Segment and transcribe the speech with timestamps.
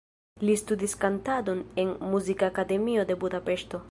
[0.47, 3.87] Li studis kantadon en Muzikakademio de Budapeŝto.